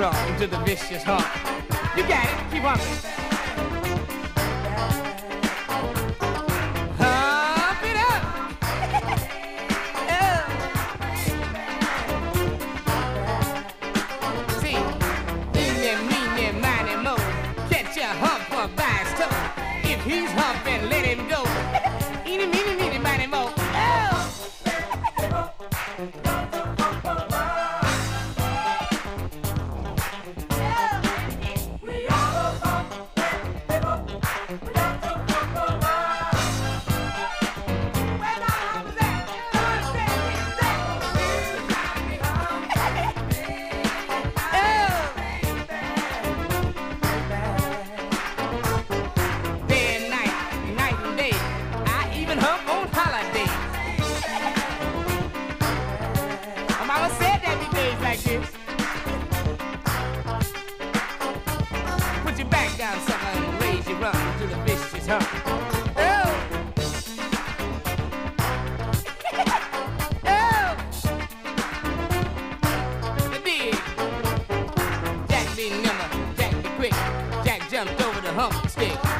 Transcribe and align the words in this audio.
wrong 0.00 0.38
to 0.38 0.46
the 0.46 0.56
vicious 0.60 1.02
heart. 1.02 1.26
You 1.94 2.02
got 2.08 2.24
it, 2.24 2.50
keep 2.50 2.64
on. 2.64 3.09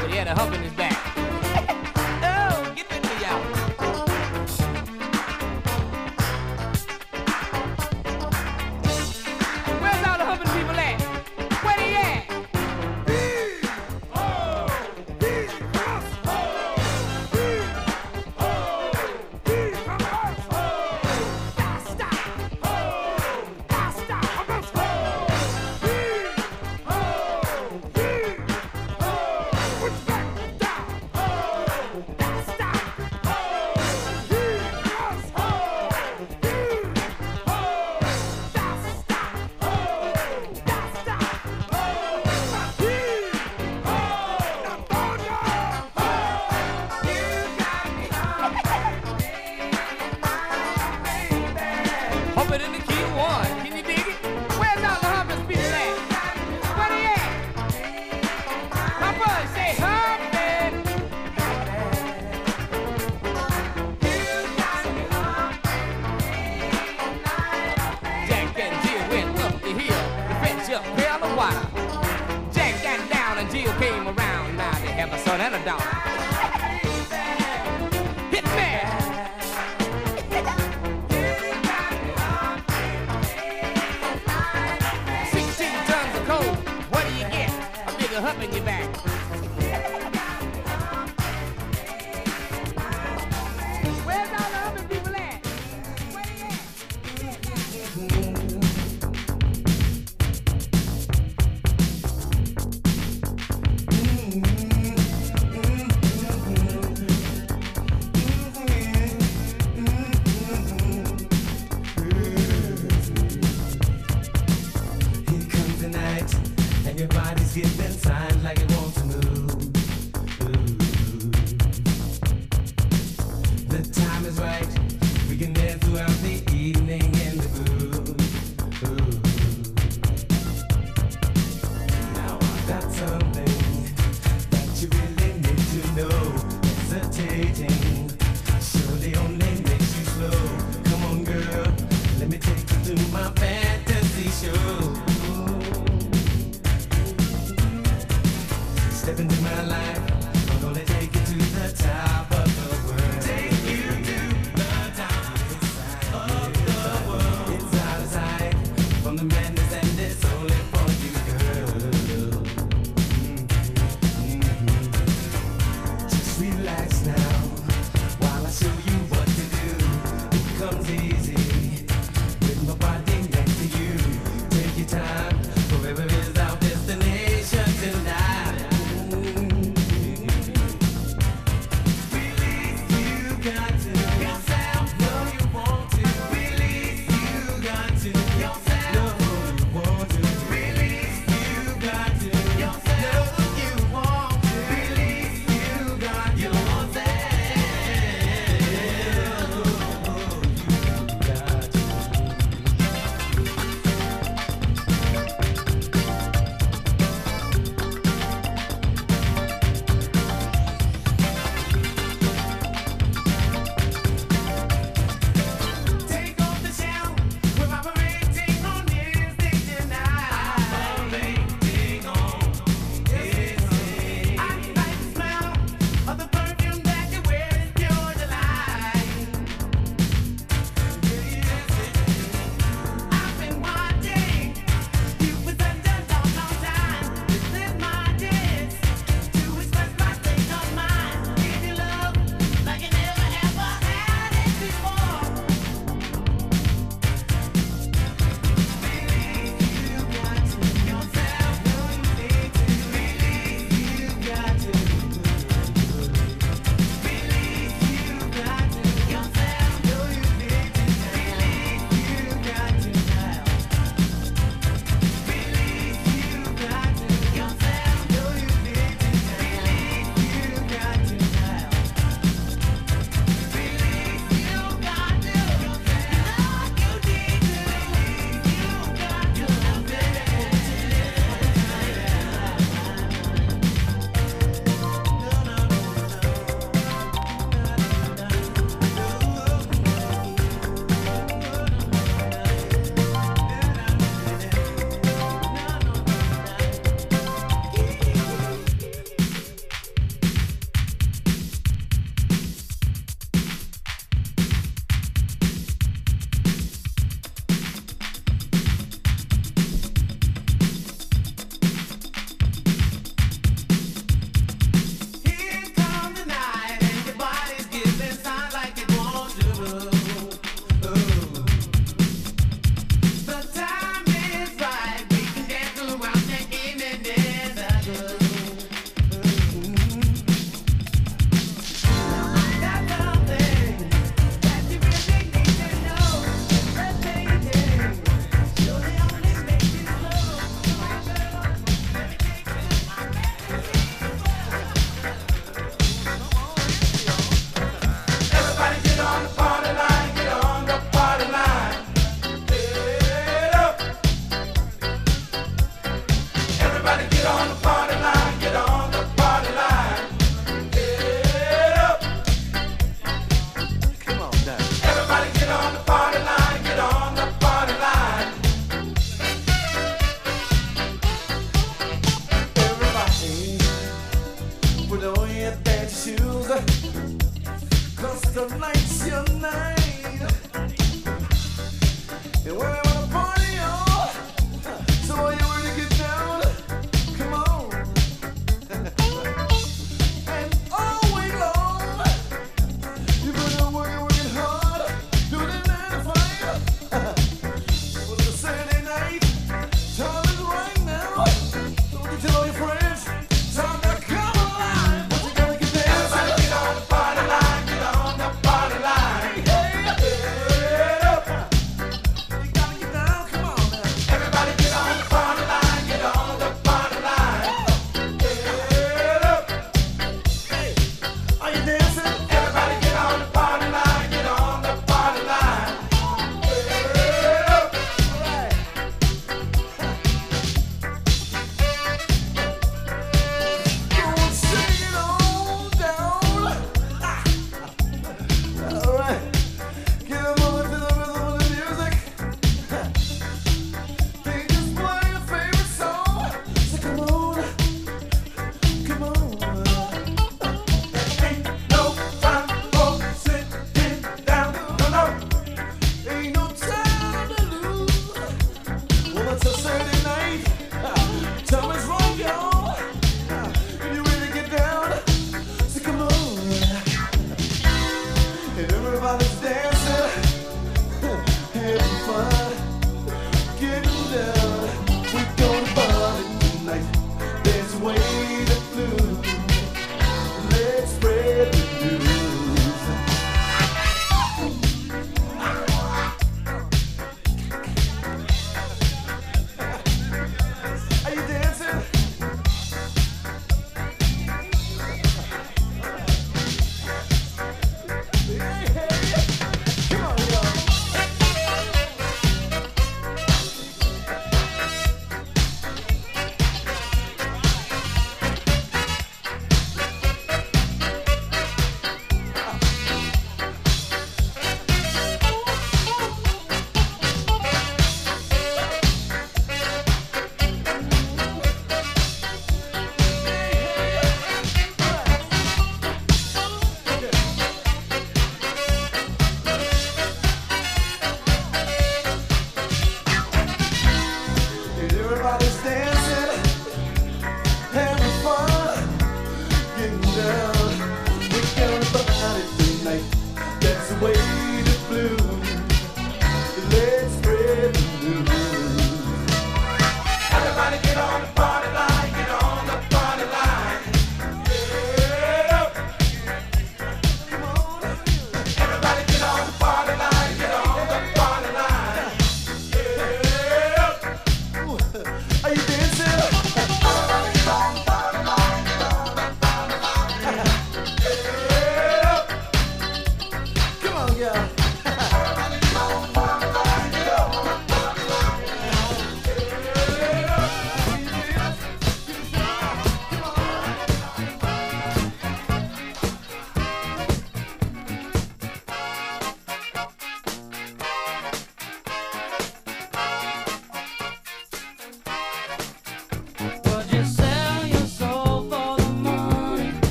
but 0.00 0.10
he 0.10 0.16
had 0.16 0.28
a 0.28 0.34
hump 0.34 0.54
in 0.54 0.62
his 0.62 0.72
back. 0.72 0.99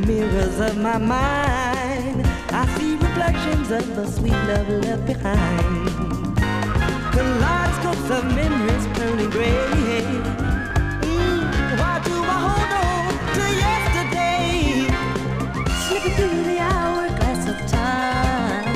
My 0.00 0.98
mind. 0.98 2.26
I 2.50 2.66
see 2.76 2.96
reflections 2.96 3.70
of 3.70 3.94
the 3.94 4.06
sweet 4.10 4.32
love 4.32 4.68
left 4.68 5.06
behind. 5.06 5.88
Kaleidoscopes 7.12 8.10
of 8.10 8.24
memories 8.34 8.86
turning 8.98 9.30
gray. 9.30 9.54
Mm, 11.00 11.78
why 11.78 12.00
do 12.04 12.14
I 12.24 12.38
hold 12.46 12.72
on 12.84 13.12
to 13.36 13.44
yesterday? 13.64 14.88
Slipping 15.86 16.14
through 16.18 16.42
the 16.42 16.58
hourglass 16.58 17.48
of 17.48 17.58
time. 17.70 18.66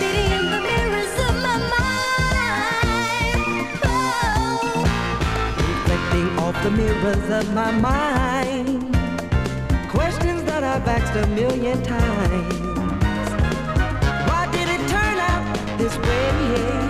Beating 0.00 0.30
in 0.38 0.44
the 0.54 0.60
mirrors 0.68 1.16
of 1.28 1.34
my 1.46 1.58
mind. 1.76 3.44
Oh. 3.84 4.84
Reflecting 5.68 6.28
off 6.38 6.56
the 6.62 6.70
mirrors 6.70 7.30
of 7.30 7.54
my 7.54 7.70
mind. 7.72 8.31
I've 10.84 10.88
asked 10.88 11.16
a 11.16 11.26
million 11.28 11.80
times. 11.84 12.54
Why 14.28 14.48
did 14.50 14.68
it 14.68 14.88
turn 14.88 15.18
out 15.20 15.78
this 15.78 15.96
way? 15.96 16.81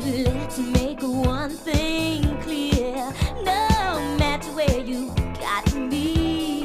But 0.00 0.14
let's 0.14 0.58
make 0.58 1.02
one 1.02 1.50
thing 1.50 2.22
clear 2.40 3.12
no 3.44 4.16
matter 4.18 4.50
where 4.52 4.80
you 4.80 5.14
got 5.38 5.74
me, 5.74 6.62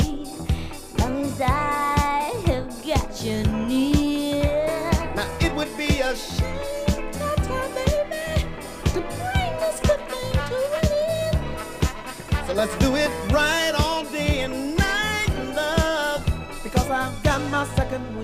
long 0.99 1.25
as 1.25 1.41
I 1.41 2.31
have 2.45 2.69
got 2.85 3.21
you 3.21 3.43
near. 3.67 4.89
Now 5.15 5.27
it 5.41 5.53
would 5.53 5.75
be 5.75 5.99
a 5.99 6.15
shame, 6.15 7.11
Tata, 7.11 7.69
baby, 7.75 8.47
to 8.93 9.01
bring 9.01 9.51
this 9.59 9.81
good 9.81 9.99
thing 10.07 10.31
to 10.49 10.57
an 10.79 10.85
end. 12.31 12.47
So 12.47 12.53
let's 12.53 12.77
do 12.77 12.95
it 12.95 13.11
right 13.33 13.73
all 13.77 14.05
day 14.05 14.43
and 14.43 14.77
night, 14.77 15.53
love, 15.53 16.23
because 16.63 16.89
I've 16.89 17.21
got 17.21 17.41
my 17.51 17.65
second. 17.75 18.14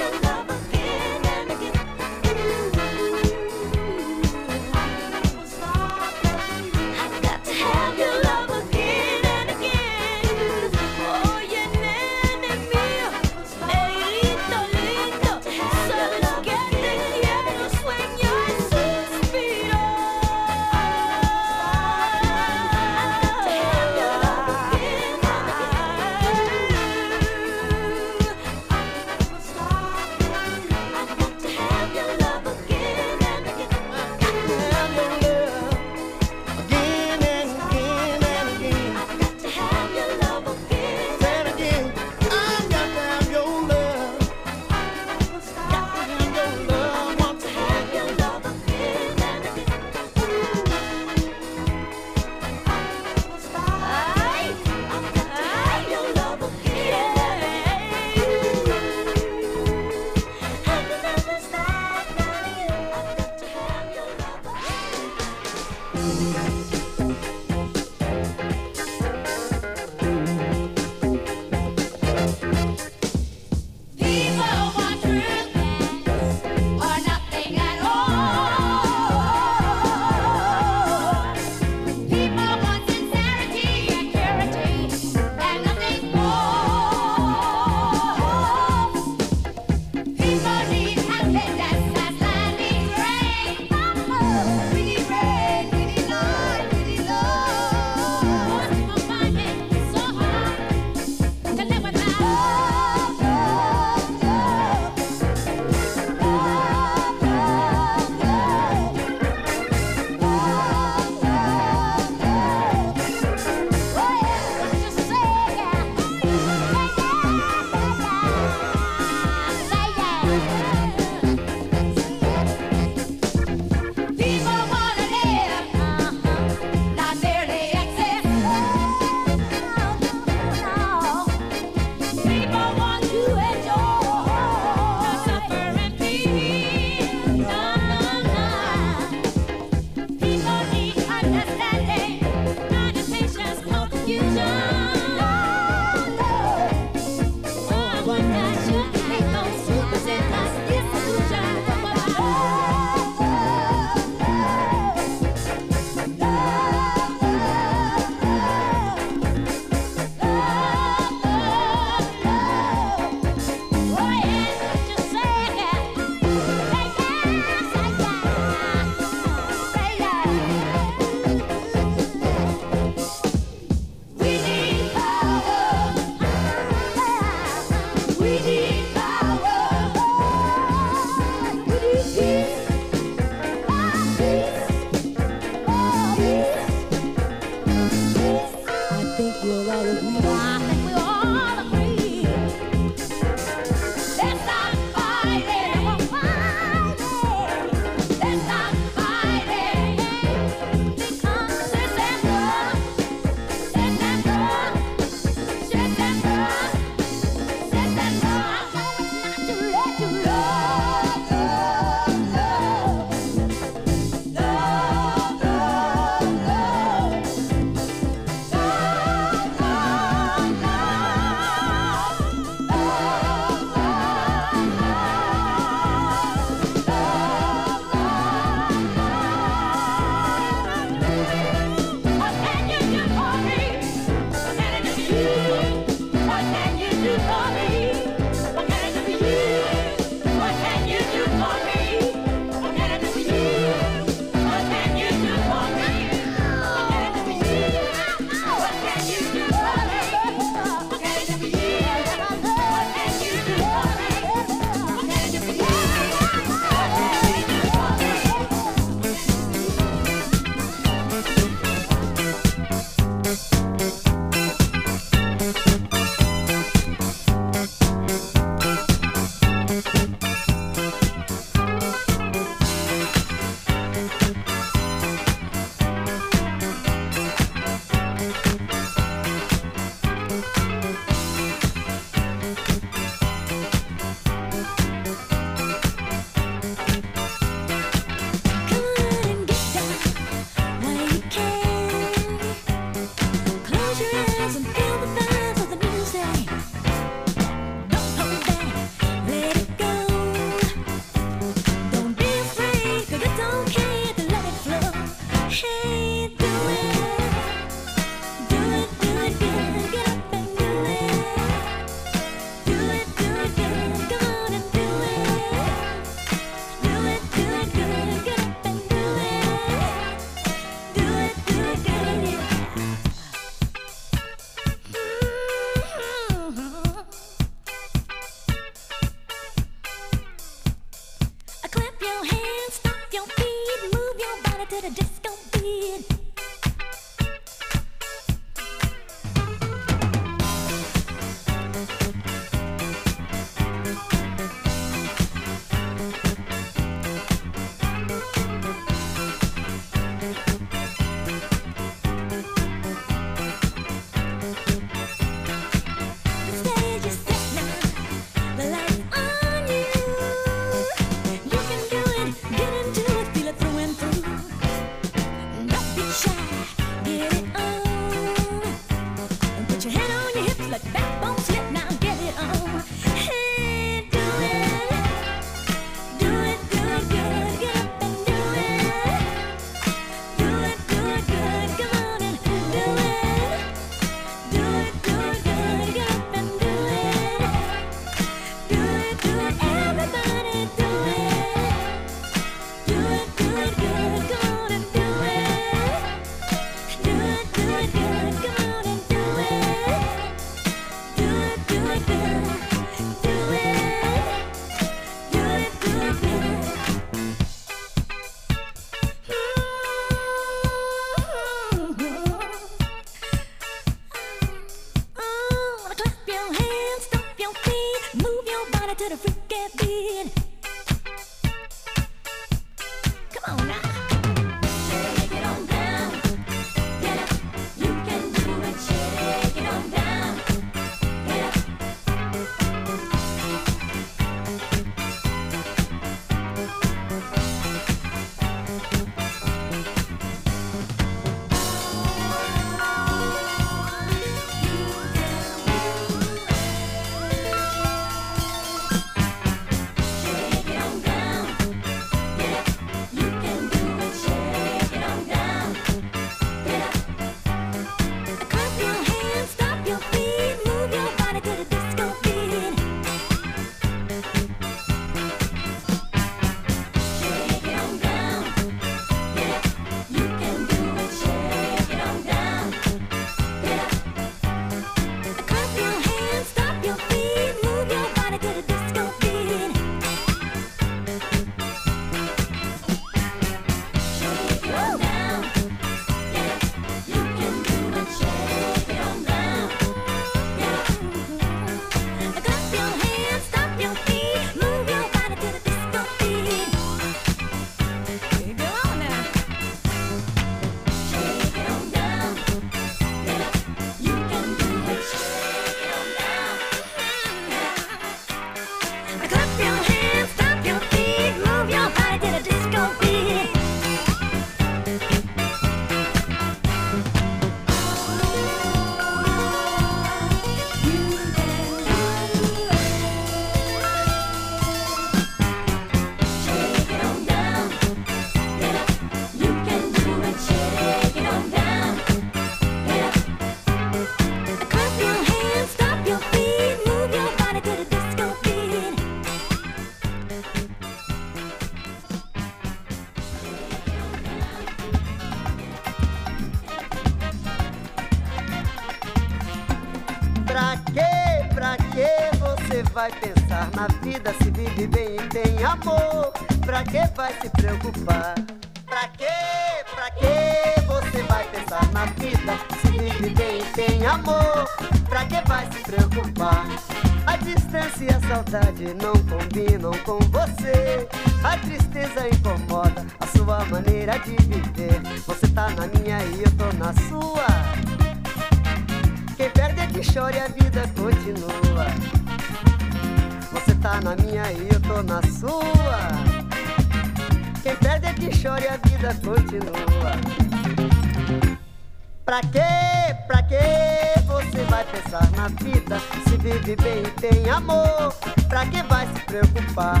Amor, 597.58 598.14
pra 598.48 598.64
que 598.66 598.82
vai 598.84 599.06
se 599.06 599.20
preocupar? 599.24 600.00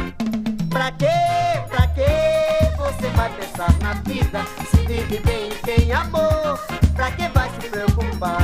Pra 0.70 0.92
quê? 0.92 1.06
Pra 1.68 1.86
quê 1.88 2.70
você 2.76 3.08
vai 3.10 3.30
pensar 3.34 3.72
na 3.80 3.94
vida? 3.94 4.40
Se 4.70 4.76
vive 4.86 5.18
bem 5.20 5.50
e 5.50 5.54
tem 5.56 5.92
amor, 5.92 6.58
pra 6.94 7.10
que 7.10 7.28
vai 7.28 7.50
se 7.50 7.68
preocupar? 7.68 8.38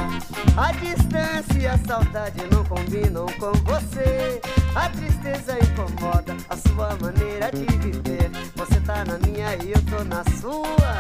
A 0.57 0.73
distância 0.73 1.59
e 1.59 1.67
a 1.67 1.79
saudade 1.79 2.43
não 2.51 2.65
combinam 2.65 3.27
com 3.39 3.53
você. 3.65 4.41
A 4.75 4.89
tristeza 4.89 5.59
incomoda 5.63 6.37
a 6.49 6.57
sua 6.57 6.97
maneira 7.01 7.51
de 7.53 7.67
viver. 7.79 8.31
Você 8.57 8.81
tá 8.81 9.05
na 9.05 9.19
minha 9.19 9.55
e 9.65 9.73
eu 9.73 9.83
tô 9.87 10.03
na 10.05 10.25
sua. 10.41 10.95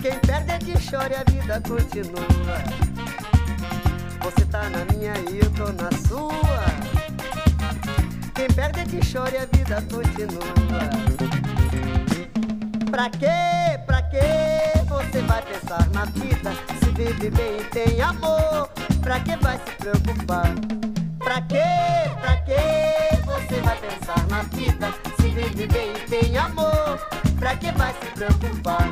Quem 0.00 0.18
perde 0.20 0.52
é 0.52 0.58
que 0.58 0.90
chora 0.90 1.12
e 1.12 1.16
a 1.16 1.24
vida 1.24 1.60
continua. 1.60 2.95
Você 4.26 4.44
tá 4.46 4.68
na 4.70 4.84
minha 4.86 5.12
e 5.30 5.38
eu 5.38 5.48
tô 5.52 5.70
na 5.80 5.88
sua. 6.08 6.66
Quem 8.34 8.48
perde 8.48 8.80
é 8.80 8.84
que 8.84 8.98
chora 9.12 9.30
e 9.30 9.38
a 9.38 9.46
vida 9.46 9.80
continua. 9.82 10.90
Pra 12.90 13.08
quê? 13.08 13.78
Pra 13.86 14.02
quê? 14.02 14.18
Você 14.88 15.22
vai 15.22 15.42
pensar 15.42 15.88
na 15.90 16.06
vida 16.06 16.50
Se 16.80 16.90
vive 16.90 17.30
bem 17.30 17.60
e 17.60 17.64
tem 17.66 18.00
amor 18.00 18.68
Pra 19.00 19.20
que 19.20 19.36
vai 19.36 19.58
se 19.58 19.72
preocupar? 19.76 20.52
Pra 21.20 21.40
quê? 21.42 22.10
Pra 22.20 22.36
quê? 22.38 23.16
Você 23.24 23.60
vai 23.60 23.76
pensar 23.76 24.26
na 24.28 24.42
vida 24.42 24.92
Se 25.20 25.28
vive 25.28 25.68
bem 25.68 25.92
e 25.92 26.00
tem 26.10 26.36
amor 26.36 26.98
Pra 27.38 27.54
que 27.56 27.70
vai 27.72 27.92
se 27.92 28.06
preocupar? 28.06 28.90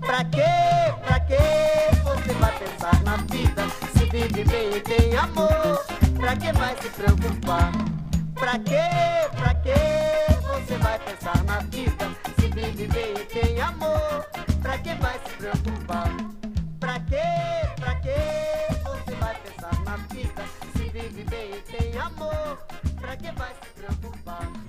Pra 0.00 0.24
quê? 0.24 0.92
Pra 1.06 1.20
quê? 1.20 1.36
Você 2.02 2.32
vai 2.40 2.52
pensar 2.58 3.00
na 3.04 3.16
vida 3.18 3.53
vive 4.14 4.44
bem 4.44 4.76
e 4.76 4.80
tem 4.80 5.16
amor 5.16 5.84
Pra 6.16 6.36
que 6.36 6.52
vai 6.52 6.76
se 6.80 6.88
preocupar? 6.90 7.72
Pra 8.34 8.58
quê? 8.60 8.86
Pra 9.36 9.54
quê? 9.56 9.74
Você 10.52 10.78
vai 10.78 10.98
pensar 11.00 11.42
na 11.44 11.58
vida 11.58 12.06
Se 12.38 12.48
vive 12.48 12.86
bem 12.86 13.12
e 13.12 13.24
tem 13.24 13.60
amor 13.60 14.24
Pra 14.62 14.78
que 14.78 14.94
vai 14.94 15.18
se 15.18 15.34
preocupar? 15.36 16.10
Pra 16.78 17.00
quê? 17.00 17.26
Pra 17.80 17.94
quê? 17.96 18.14
Você 18.84 19.14
vai 19.16 19.34
pensar 19.34 19.80
na 19.84 19.96
vida 19.96 20.42
Se 20.76 20.84
vive 20.90 21.24
bem 21.24 21.50
e 21.50 21.60
tem 21.62 21.98
amor 21.98 22.58
Pra 23.00 23.16
que 23.16 23.32
vai 23.32 23.52
se 23.52 23.80
preocupar? 23.80 24.63